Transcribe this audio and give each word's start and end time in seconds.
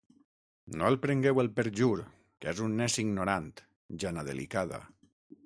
No 0.79 0.87
el 0.91 0.95
prengueu 1.03 1.41
el 1.43 1.49
perjur, 1.59 1.91
que 2.39 2.49
és 2.53 2.63
un 2.69 2.75
neci 2.81 3.01
ignorant, 3.05 3.53
Jana 4.05 4.27
delicada. 4.33 4.83